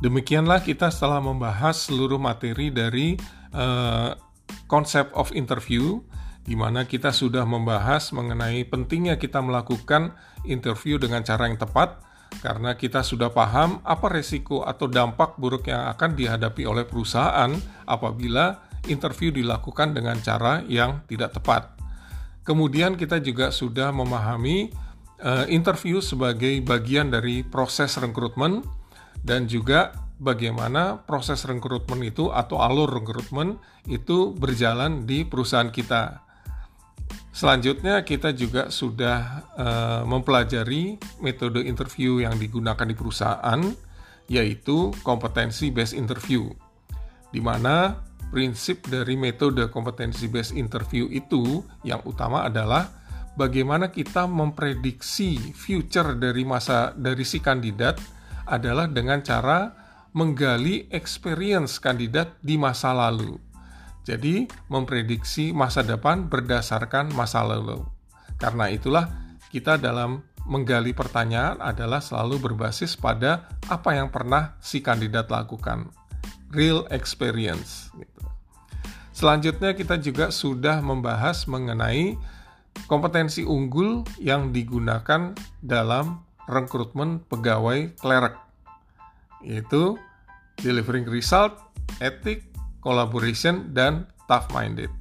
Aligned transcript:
Demikianlah 0.00 0.64
kita 0.64 0.88
setelah 0.88 1.20
membahas 1.20 1.76
seluruh 1.84 2.16
materi 2.16 2.72
dari 2.72 3.20
uh, 3.52 4.16
konsep 4.64 5.12
of 5.12 5.28
interview, 5.36 6.00
di 6.40 6.56
mana 6.56 6.88
kita 6.88 7.12
sudah 7.12 7.44
membahas 7.44 8.08
mengenai 8.16 8.64
pentingnya 8.64 9.20
kita 9.20 9.44
melakukan 9.44 10.16
interview 10.48 10.96
dengan 10.96 11.20
cara 11.20 11.52
yang 11.52 11.60
tepat, 11.60 12.00
karena 12.40 12.80
kita 12.80 13.04
sudah 13.04 13.28
paham 13.28 13.84
apa 13.84 14.08
resiko 14.08 14.64
atau 14.64 14.88
dampak 14.88 15.36
buruk 15.36 15.68
yang 15.68 15.84
akan 15.92 16.16
dihadapi 16.16 16.64
oleh 16.64 16.88
perusahaan 16.88 17.52
apabila 17.84 18.56
interview 18.88 19.28
dilakukan 19.28 19.92
dengan 19.92 20.16
cara 20.24 20.64
yang 20.64 21.04
tidak 21.12 21.36
tepat. 21.36 21.76
Kemudian 22.40 22.96
kita 22.96 23.20
juga 23.20 23.52
sudah 23.52 23.92
memahami 23.92 24.72
uh, 25.20 25.44
interview 25.52 26.00
sebagai 26.00 26.56
bagian 26.64 27.12
dari 27.12 27.44
proses 27.44 28.00
rekrutmen 28.00 28.79
dan 29.20 29.46
juga 29.48 29.92
bagaimana 30.20 31.00
proses 31.08 31.42
rekrutmen 31.48 32.04
itu 32.04 32.28
atau 32.28 32.60
alur 32.60 32.92
rekrutmen 32.92 33.56
itu 33.88 34.36
berjalan 34.36 35.08
di 35.08 35.24
perusahaan 35.24 35.72
kita. 35.72 36.20
Selanjutnya 37.30 38.02
kita 38.02 38.34
juga 38.36 38.68
sudah 38.68 39.46
uh, 39.54 40.02
mempelajari 40.04 41.00
metode 41.24 41.62
interview 41.64 42.20
yang 42.20 42.36
digunakan 42.36 42.84
di 42.84 42.94
perusahaan 42.94 43.60
yaitu 44.30 44.94
kompetensi 45.02 45.72
based 45.72 45.96
interview. 45.96 46.52
Di 47.30 47.38
mana 47.38 47.98
prinsip 48.30 48.86
dari 48.86 49.18
metode 49.18 49.66
kompetensi 49.70 50.30
based 50.30 50.54
interview 50.54 51.10
itu 51.10 51.62
yang 51.82 51.98
utama 52.06 52.46
adalah 52.46 52.86
bagaimana 53.34 53.90
kita 53.90 54.26
memprediksi 54.26 55.38
future 55.54 56.14
dari 56.18 56.46
masa 56.46 56.94
dari 56.94 57.26
si 57.26 57.42
kandidat 57.42 57.98
adalah 58.50 58.90
dengan 58.90 59.22
cara 59.22 59.72
menggali 60.10 60.90
experience 60.90 61.78
kandidat 61.78 62.34
di 62.42 62.58
masa 62.58 62.90
lalu. 62.90 63.38
Jadi, 64.02 64.50
memprediksi 64.66 65.54
masa 65.54 65.86
depan 65.86 66.26
berdasarkan 66.26 67.14
masa 67.14 67.46
lalu. 67.46 67.86
Karena 68.42 68.66
itulah 68.66 69.06
kita 69.54 69.78
dalam 69.78 70.26
menggali 70.48 70.96
pertanyaan 70.96 71.60
adalah 71.62 72.02
selalu 72.02 72.40
berbasis 72.50 72.96
pada 72.96 73.46
apa 73.68 73.94
yang 73.94 74.10
pernah 74.10 74.58
si 74.58 74.82
kandidat 74.82 75.30
lakukan. 75.30 75.92
Real 76.50 76.88
experience 76.90 77.94
gitu. 77.94 78.26
Selanjutnya 79.14 79.76
kita 79.76 80.00
juga 80.00 80.32
sudah 80.32 80.80
membahas 80.80 81.44
mengenai 81.44 82.16
kompetensi 82.88 83.44
unggul 83.44 84.02
yang 84.18 84.50
digunakan 84.50 85.36
dalam 85.60 86.24
rekrutmen 86.50 87.22
pegawai 87.30 87.94
klerek 87.96 88.36
yaitu 89.40 89.96
delivering 90.60 91.08
result, 91.08 91.56
ethic, 92.04 92.44
collaboration, 92.84 93.72
dan 93.72 94.04
tough-minded. 94.28 94.92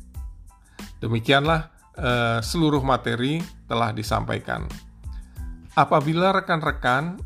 Demikianlah 1.04 1.70
eh, 2.00 2.40
seluruh 2.40 2.80
materi 2.84 3.44
telah 3.68 3.92
disampaikan. 3.92 4.64
Apabila 5.76 6.32
rekan-rekan 6.36 7.20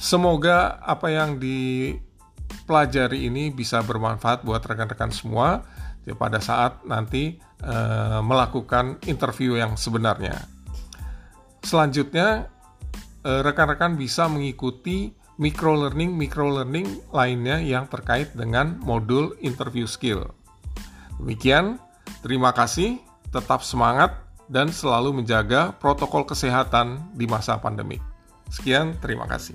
Semoga 0.00 0.80
apa 0.82 1.12
yang 1.12 1.36
dipelajari 1.36 3.28
ini 3.28 3.52
bisa 3.52 3.84
bermanfaat 3.84 4.40
buat 4.42 4.64
rekan-rekan 4.64 5.12
semua 5.12 5.60
ya, 6.08 6.16
pada 6.16 6.40
saat 6.40 6.80
nanti 6.88 7.36
e, 7.60 7.76
melakukan 8.24 8.96
interview 9.04 9.60
yang 9.60 9.76
sebenarnya. 9.76 10.40
Selanjutnya 11.60 12.48
Eh, 13.20 13.44
rekan-rekan 13.44 14.00
bisa 14.00 14.32
mengikuti 14.32 15.12
micro 15.36 15.76
learning 15.76 16.16
micro 16.16 16.48
learning 16.48 17.04
lainnya 17.12 17.60
yang 17.60 17.84
terkait 17.84 18.32
dengan 18.32 18.80
modul 18.80 19.36
interview 19.44 19.84
skill. 19.84 20.24
Demikian, 21.20 21.76
terima 22.24 22.56
kasih, 22.56 22.96
tetap 23.30 23.62
semangat 23.62 24.14
dan 24.50 24.74
selalu 24.74 25.22
menjaga 25.22 25.70
protokol 25.78 26.26
kesehatan 26.26 26.98
di 27.14 27.30
masa 27.30 27.58
pandemi. 27.62 28.02
Sekian, 28.50 28.98
terima 28.98 29.30
kasih. 29.30 29.54